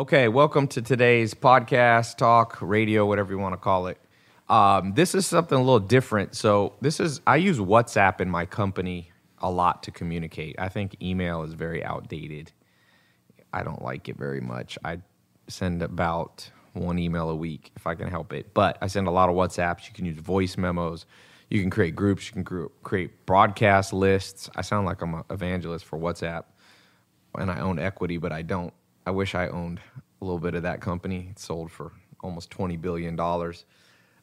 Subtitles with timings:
[0.00, 3.98] Okay, welcome to today's podcast, talk, radio, whatever you want to call it.
[4.48, 6.34] Um, this is something a little different.
[6.34, 10.56] So, this is, I use WhatsApp in my company a lot to communicate.
[10.58, 12.50] I think email is very outdated.
[13.52, 14.78] I don't like it very much.
[14.82, 15.00] I
[15.48, 18.54] send about one email a week if I can help it.
[18.54, 19.86] But I send a lot of WhatsApps.
[19.86, 21.04] You can use voice memos.
[21.50, 22.26] You can create groups.
[22.28, 24.48] You can create broadcast lists.
[24.56, 26.44] I sound like I'm an evangelist for WhatsApp
[27.34, 28.72] and I own equity, but I don't.
[29.06, 29.80] I wish I owned
[30.20, 31.28] a little bit of that company.
[31.30, 33.18] It sold for almost $20 billion.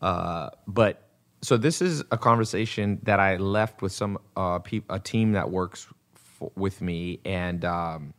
[0.00, 1.08] Uh, but
[1.42, 5.50] so this is a conversation that I left with some uh, pe- a team that
[5.50, 8.14] works f- with me, and um,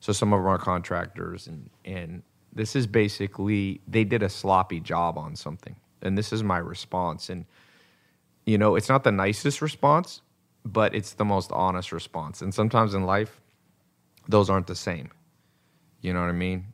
[0.00, 5.16] so some of our contractors, and and this is basically they did a sloppy job
[5.16, 7.46] on something, and this is my response, and
[8.44, 10.22] you know it's not the nicest response,
[10.64, 13.40] but it's the most honest response, and sometimes in life,
[14.28, 15.10] those aren't the same.
[16.04, 16.66] You know what I mean?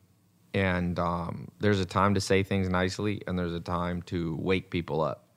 [0.53, 4.69] And um, there's a time to say things nicely, and there's a time to wake
[4.69, 5.29] people up.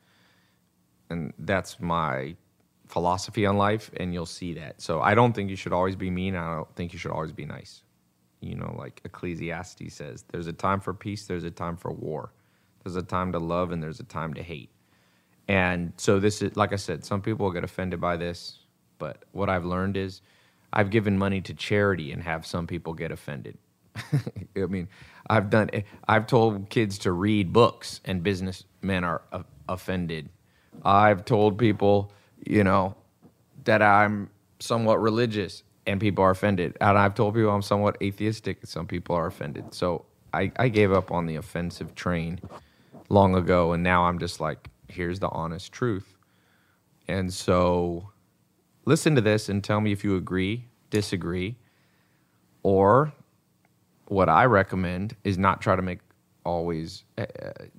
[1.10, 2.34] And that's my
[2.88, 4.82] philosophy on life, and you'll see that.
[4.82, 6.34] So I don't think you should always be mean.
[6.34, 7.82] I don't think you should always be nice.
[8.40, 12.32] You know, like Ecclesiastes says, there's a time for peace, there's a time for war.
[12.82, 14.70] There's a time to love, and there's a time to hate.
[15.46, 18.58] And so this is, like I said, some people get offended by this,
[18.98, 20.20] but what I've learned is
[20.72, 23.56] I've given money to charity and have some people get offended.
[24.56, 24.88] I mean,
[25.28, 25.70] I've done.
[26.06, 29.22] I've told kids to read books, and businessmen are
[29.68, 30.28] offended.
[30.84, 32.12] I've told people,
[32.44, 32.96] you know,
[33.64, 36.76] that I'm somewhat religious, and people are offended.
[36.80, 39.72] And I've told people I'm somewhat atheistic, and some people are offended.
[39.72, 42.40] So I, I gave up on the offensive train
[43.08, 46.16] long ago, and now I'm just like, here's the honest truth.
[47.06, 48.10] And so,
[48.84, 51.56] listen to this and tell me if you agree, disagree,
[52.62, 53.12] or
[54.06, 56.00] what I recommend is not try to make
[56.44, 57.24] always uh,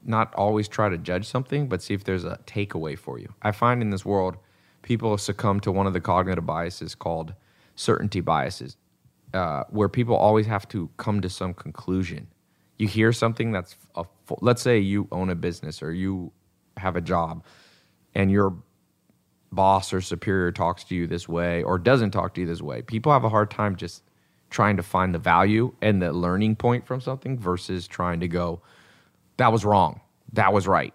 [0.04, 3.34] not always try to judge something, but see if there's a takeaway for you.
[3.42, 4.38] I find in this world,
[4.82, 7.34] people succumb to one of the cognitive biases called
[7.76, 8.78] certainty biases,
[9.34, 12.28] uh, where people always have to come to some conclusion.
[12.78, 14.06] You hear something that's a,
[14.42, 16.32] let's say you own a business or you
[16.78, 17.44] have a job,
[18.16, 18.56] and your
[19.52, 22.82] boss or superior talks to you this way or doesn't talk to you this way.
[22.82, 24.04] People have a hard time just
[24.56, 28.62] trying to find the value and the learning point from something versus trying to go,
[29.36, 30.00] that was wrong,
[30.32, 30.94] that was right.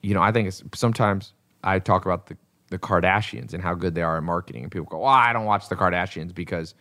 [0.00, 2.38] You know, I think sometimes I talk about the,
[2.70, 5.44] the Kardashians and how good they are in marketing, and people go, well, I don't
[5.44, 6.74] watch the Kardashians because,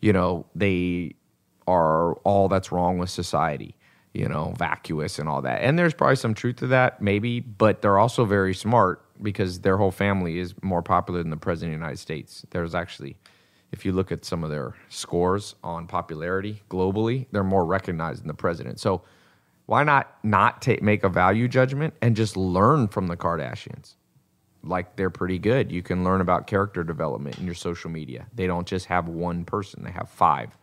[0.00, 1.14] you know, they
[1.68, 3.76] are all that's wrong with society,
[4.12, 5.62] you know, vacuous and all that.
[5.62, 9.76] And there's probably some truth to that, maybe, but they're also very smart because their
[9.76, 12.44] whole family is more popular than the president of the United States.
[12.50, 13.16] There's actually
[13.72, 18.28] if you look at some of their scores on popularity globally, they're more recognized than
[18.28, 18.80] the president.
[18.80, 19.02] So
[19.66, 23.94] why not not take, make a value judgment and just learn from the Kardashians?
[24.62, 25.70] Like they're pretty good.
[25.70, 28.26] You can learn about character development in your social media.
[28.34, 30.56] They don't just have one person, they have five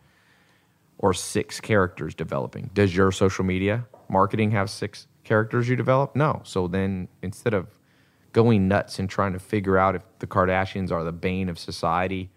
[0.98, 2.70] or six characters developing.
[2.74, 6.14] Does your social media marketing have six characters you develop?
[6.16, 6.42] No.
[6.44, 7.68] So then instead of
[8.32, 12.30] going nuts and trying to figure out if the Kardashians are the bane of society,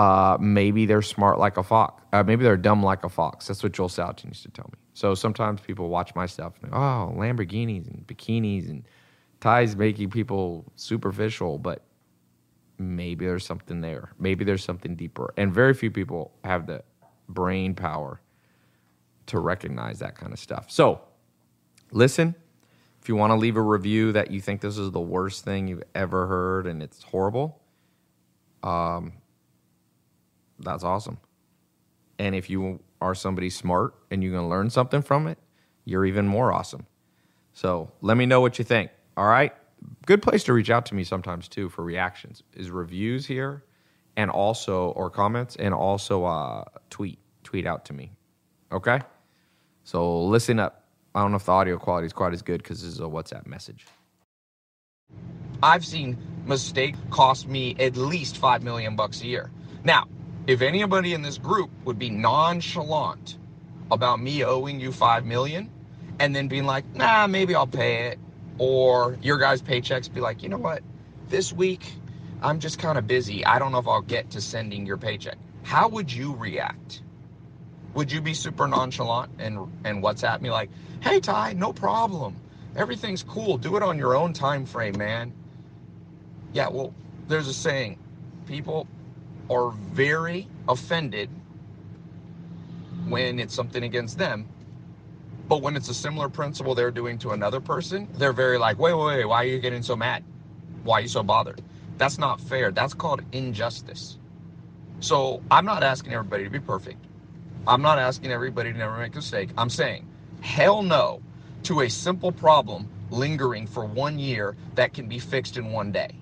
[0.00, 2.02] uh, maybe they're smart like a fox.
[2.10, 3.46] Uh, maybe they're dumb like a fox.
[3.46, 4.78] That's what Joel Salatin used to tell me.
[4.94, 8.84] So sometimes people watch my stuff and oh, Lamborghinis and bikinis and
[9.40, 11.82] Tai's making people superficial, but
[12.78, 14.12] maybe there's something there.
[14.18, 15.34] Maybe there's something deeper.
[15.36, 16.82] And very few people have the
[17.28, 18.22] brain power
[19.26, 20.70] to recognize that kind of stuff.
[20.70, 21.02] So
[21.92, 22.34] listen.
[23.02, 25.68] If you want to leave a review that you think this is the worst thing
[25.68, 27.58] you've ever heard and it's horrible,
[28.62, 29.12] um,
[30.62, 31.18] that's awesome.
[32.18, 35.38] And if you are somebody smart and you're going to learn something from it,
[35.84, 36.86] you're even more awesome.
[37.52, 38.90] So let me know what you think.
[39.16, 39.54] All right.
[40.06, 43.64] Good place to reach out to me sometimes too for reactions is reviews here
[44.16, 48.12] and also, or comments and also uh, tweet, tweet out to me.
[48.70, 49.00] Okay.
[49.84, 50.84] So listen up.
[51.14, 53.04] I don't know if the audio quality is quite as good because this is a
[53.04, 53.86] WhatsApp message.
[55.62, 56.16] I've seen
[56.46, 59.50] mistake cost me at least five million bucks a year.
[59.84, 60.06] Now,
[60.46, 63.38] if anybody in this group would be nonchalant
[63.90, 65.70] about me owing you five million
[66.18, 68.18] and then being like, nah, maybe I'll pay it,
[68.58, 70.82] or your guys' paychecks be like, you know what,
[71.28, 71.92] this week
[72.42, 73.44] I'm just kind of busy.
[73.44, 75.38] I don't know if I'll get to sending your paycheck.
[75.62, 77.02] How would you react?
[77.94, 80.70] Would you be super nonchalant and and WhatsApp me like,
[81.00, 82.36] hey Tai, no problem.
[82.76, 83.58] Everything's cool.
[83.58, 85.32] Do it on your own time frame, man.
[86.52, 86.94] Yeah, well,
[87.28, 87.98] there's a saying.
[88.46, 88.86] People
[89.50, 91.28] are very offended
[93.08, 94.48] when it's something against them.
[95.48, 98.94] But when it's a similar principle they're doing to another person, they're very like, wait,
[98.94, 100.24] wait, wait, why are you getting so mad?
[100.84, 101.60] Why are you so bothered?
[101.98, 102.70] That's not fair.
[102.70, 104.18] That's called injustice.
[105.00, 107.04] So I'm not asking everybody to be perfect.
[107.66, 109.50] I'm not asking everybody to never make a mistake.
[109.58, 110.06] I'm saying,
[110.40, 111.20] hell no
[111.64, 116.19] to a simple problem lingering for one year that can be fixed in one day.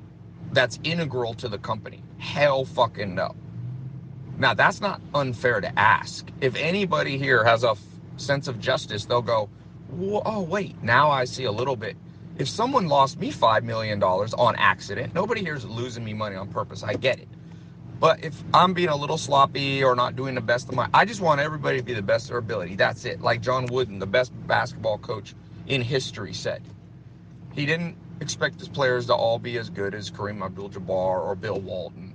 [0.59, 2.03] That's integral to the company.
[2.19, 3.37] Hell fucking no.
[4.39, 6.29] Now, that's not unfair to ask.
[6.41, 7.83] If anybody here has a f-
[8.19, 9.51] sense of justice, they'll go,
[10.27, 11.97] oh, wait, now I see a little bit.
[12.39, 16.49] If someone lost me $5 million on accident, nobody here is losing me money on
[16.49, 16.83] purpose.
[16.85, 17.29] I get it.
[18.01, 21.05] But if I'm being a little sloppy or not doing the best of my, I
[21.07, 22.77] just want everybody to be the best of their ability.
[22.77, 23.23] That's it.
[23.23, 25.35] Like John Wooden, the best basketball coach
[25.69, 26.63] in history, said.
[27.55, 31.61] He didn't expect his players to all be as good as Kareem Abdul-Jabbar or Bill
[31.61, 32.15] Walton,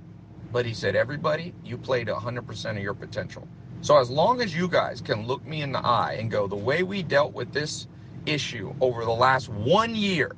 [0.52, 3.46] but he said, everybody, you played 100% of your potential.
[3.80, 6.56] So as long as you guys can look me in the eye and go, the
[6.56, 7.86] way we dealt with this
[8.26, 10.34] issue over the last one year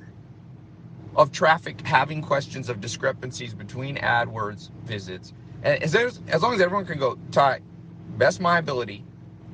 [1.15, 5.33] of traffic having questions of discrepancies between AdWords visits.
[5.63, 7.61] And as, as long as everyone can go, Tai,
[8.17, 9.03] best my ability,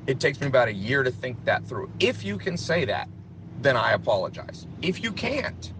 [0.06, 1.90] it takes me about a year to think that through.
[2.00, 3.08] If you can say that,
[3.62, 4.66] then I apologize.
[4.82, 5.72] If you can't,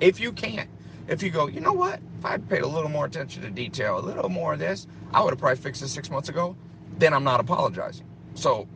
[0.00, 0.68] if you can't,
[1.08, 2.00] if you go, you know what?
[2.18, 5.22] If I'd paid a little more attention to detail, a little more of this, I
[5.22, 6.56] would have probably fixed this six months ago.
[6.98, 8.06] Then I'm not apologizing.
[8.34, 8.68] So,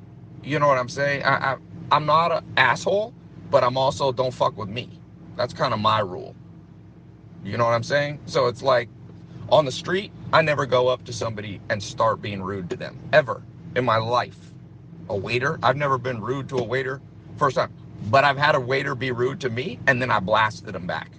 [0.43, 1.23] you know what I'm saying?
[1.25, 1.57] I, I
[1.93, 3.15] I'm not an asshole,
[3.51, 5.01] but I'm also don't fuck with me.
[5.37, 6.35] That's kind of my rule.
[7.45, 8.21] You know what I'm saying?
[8.27, 8.89] So it's like
[9.49, 12.99] on the street, I never go up to somebody and start being rude to them
[13.13, 13.43] ever
[13.77, 14.53] in my life.
[15.09, 17.01] A waiter, I've never been rude to a waiter
[17.39, 17.73] first time,
[18.07, 21.11] but I've had a waiter be rude to me and then I blasted him back.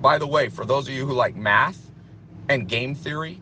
[0.00, 1.90] By the way, for those of you who like math
[2.48, 3.40] and game theory,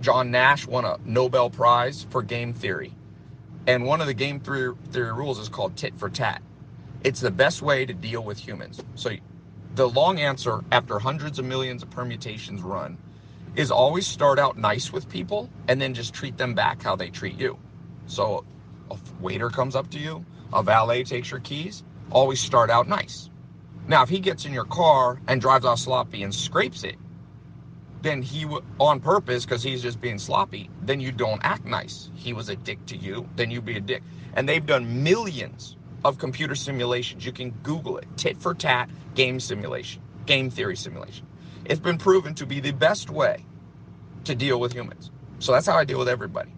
[0.00, 2.94] John Nash won a Nobel Prize for game theory.
[3.66, 6.40] And one of the game theory, theory rules is called tit for tat.
[7.02, 8.80] It's the best way to deal with humans.
[8.94, 9.10] So
[9.74, 12.96] the long answer after hundreds of millions of permutations run
[13.56, 17.10] is always start out nice with people and then just treat them back how they
[17.10, 17.58] treat you.
[18.06, 18.44] So
[18.90, 23.30] a waiter comes up to you, a valet takes your keys, always start out nice.
[23.88, 26.96] Now, if he gets in your car and drives off sloppy and scrapes it,
[28.02, 28.46] then he
[28.78, 32.10] on purpose because he's just being sloppy, then you don't act nice.
[32.14, 34.02] He was a dick to you, then you be a dick.
[34.34, 37.24] And they've done millions of computer simulations.
[37.24, 41.26] You can Google it tit for tat game simulation, game theory simulation.
[41.64, 43.44] It's been proven to be the best way
[44.24, 45.10] to deal with humans.
[45.38, 46.52] So that's how I deal with everybody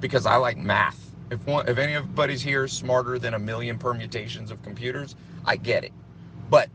[0.00, 1.05] because I like math.
[1.30, 5.92] If one, if anybody's here smarter than a million permutations of computers, I get it.
[6.50, 6.68] But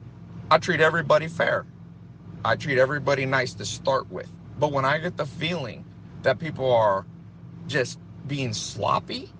[0.49, 1.65] I treat everybody fair.
[2.43, 4.29] I treat everybody nice to start with.
[4.59, 5.85] But when I get the feeling
[6.23, 7.05] that people are
[7.67, 9.31] just being sloppy,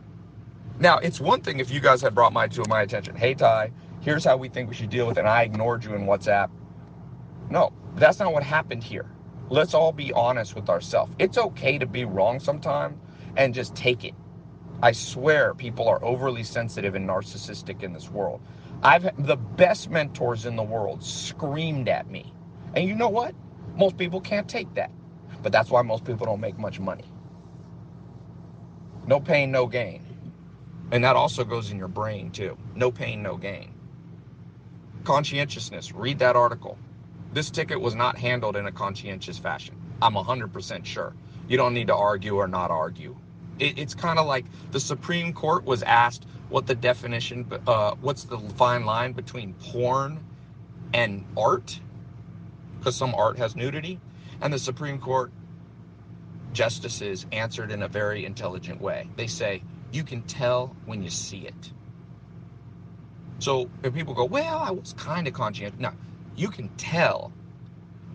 [0.80, 3.72] now, it's one thing if you guys had brought my to my attention, hey Tai,
[4.00, 6.50] here's how we think we should deal with it, and I ignored you in WhatsApp.
[7.52, 9.06] No, that's not what happened here.
[9.50, 11.14] Let's all be honest with ourselves.
[11.20, 12.98] It's okay to be wrong sometimes
[13.38, 14.16] and just take it.
[14.82, 18.42] I swear people are overly sensitive and narcissistic in this world.
[18.84, 22.34] I've the best mentors in the world screamed at me.
[22.76, 23.36] And you know what?
[23.76, 24.92] Most people can't take that.
[25.44, 27.06] But that's why most people don't make much money.
[29.08, 30.04] No pain, no gain.
[30.92, 32.58] And that also goes in your brain too.
[32.76, 33.74] No pain, no gain.
[35.04, 35.94] Conscientiousness.
[35.94, 36.78] Read that article.
[37.34, 39.76] This ticket was not handled in a conscientious fashion.
[40.02, 41.16] I'm 100% sure.
[41.48, 43.18] You don't need to argue or not argue.
[43.62, 48.26] It, it's kind of like the Supreme Court was asked what the definition, uh, what's
[48.26, 50.20] the fine line between porn
[50.94, 51.80] and art,
[52.80, 54.00] because some art has nudity.
[54.42, 55.32] And the Supreme Court
[56.52, 59.08] justices answered in a very intelligent way.
[59.16, 59.62] They say,
[59.94, 61.72] you can tell when you see it.
[63.40, 65.80] So if people go, well, I was kind of conscientious.
[65.80, 65.92] No,
[66.36, 67.32] you can tell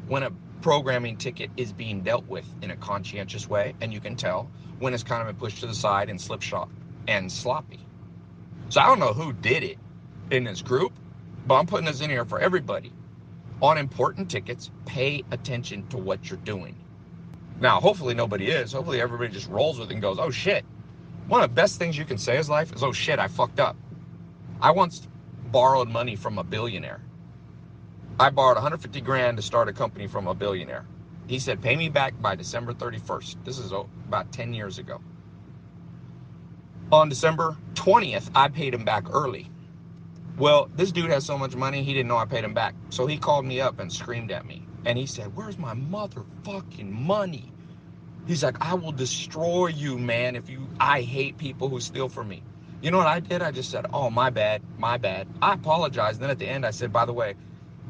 [0.09, 0.31] when a
[0.67, 4.93] programming ticket is being dealt with in a conscientious way, and you can tell when
[4.93, 6.69] it's kind of been pushed to the side and slipshod
[7.07, 7.79] and sloppy.
[8.71, 9.79] So I don't know who did it
[10.33, 10.93] in this group,
[11.47, 12.93] but I'm putting this in here for everybody.
[13.63, 16.75] On important tickets, pay attention to what you're doing.
[17.61, 18.73] Now, hopefully nobody is.
[18.73, 20.65] Hopefully everybody just rolls with it and goes, oh shit,
[21.29, 23.61] one of the best things you can say is life is, oh shit, I fucked
[23.61, 23.77] up.
[24.61, 25.07] I once
[25.53, 27.01] borrowed money from a billionaire.
[28.19, 30.87] I borrowed 150 grand to start a company from a billionaire.
[31.27, 33.45] He said, pay me back by December 31st.
[33.45, 35.03] This is about 10 years ago.
[36.93, 39.51] On December 20th, I paid him back early.
[40.39, 42.75] Well, this dude has so much money, he didn't know I paid him back.
[42.89, 44.67] So he called me up and screamed at me.
[44.87, 47.53] And he said, Where's my motherfucking money?
[48.27, 52.29] He's like, I will destroy you, man, if you I hate people who steal from
[52.29, 52.43] me.
[52.83, 53.43] You know what I did?
[53.43, 55.27] I just said, Oh, my bad, my bad.
[55.43, 56.21] I apologized.
[56.21, 57.35] Then at the end I said, by the way,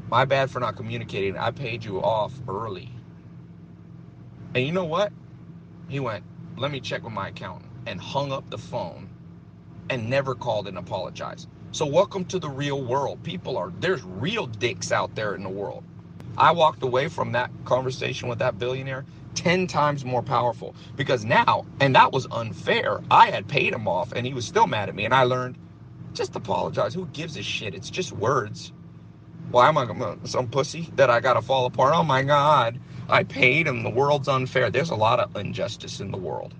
[0.09, 1.37] my bad for not communicating.
[1.37, 2.91] I paid you off early.
[4.55, 5.13] And you know what?
[5.89, 6.23] He went,
[6.57, 9.09] Let me check with my accountant and hung up the phone
[9.89, 11.49] and never called and apologized.
[11.71, 13.23] So welcome to the real world.
[13.23, 15.83] People are there's real dicks out there in the world.
[16.37, 21.65] I walked away from that conversation with that billionaire 10 times more powerful because now,
[21.81, 23.01] and that was unfair.
[23.11, 25.05] I had paid him off and he was still mad at me.
[25.05, 25.57] And I learned
[26.13, 26.93] just apologize.
[26.93, 27.75] Who gives a shit?
[27.75, 28.73] It's just words.
[29.49, 31.93] Why am I some pussy that I got to fall apart?
[31.95, 32.79] Oh my God.
[33.09, 34.69] I paid and The world's unfair.
[34.69, 36.53] There's a lot of injustice in the world.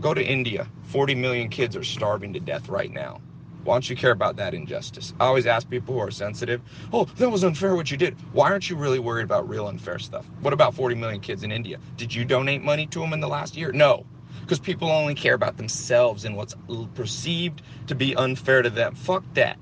[0.00, 0.68] Go to India.
[0.84, 3.20] 40 million kids are starving to death right now.
[3.64, 5.12] Why don't you care about that injustice?
[5.18, 8.14] I always ask people who are sensitive, oh, that was unfair what you did.
[8.32, 10.24] Why aren't you really worried about real unfair stuff?
[10.40, 11.78] What about 40 million kids in India?
[11.96, 13.72] Did you donate money to them in the last year?
[13.72, 14.06] No,
[14.42, 16.54] because people only care about themselves and what's
[16.94, 18.94] perceived to be unfair to them.
[18.94, 19.58] Fuck that.